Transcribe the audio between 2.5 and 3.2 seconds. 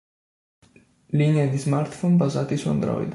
su Android.